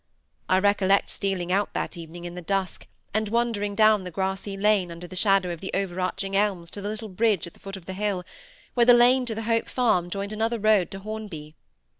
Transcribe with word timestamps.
I 0.49 0.57
recollect 0.57 1.11
stealing 1.11 1.51
out 1.51 1.73
that 1.73 1.95
evening 1.95 2.25
in 2.25 2.33
the 2.33 2.41
dusk, 2.41 2.87
and 3.13 3.29
wandering 3.29 3.75
down 3.75 4.03
the 4.03 4.09
grassy 4.09 4.57
lane, 4.57 4.91
under 4.91 5.05
the 5.05 5.15
shadow 5.15 5.51
of 5.51 5.61
the 5.61 5.69
over 5.75 5.99
arching 6.01 6.35
elms 6.35 6.71
to 6.71 6.81
the 6.81 6.89
little 6.89 7.07
bridge 7.07 7.45
at 7.45 7.53
the 7.53 7.59
foot 7.59 7.77
of 7.77 7.85
the 7.85 7.93
hill, 7.93 8.23
where 8.73 8.87
the 8.87 8.95
lane 8.95 9.27
to 9.27 9.35
the 9.35 9.43
Hope 9.43 9.69
Farm 9.69 10.09
joined 10.09 10.33
another 10.33 10.57
road 10.57 10.89
to 10.89 10.99
Hornby. 11.01 11.53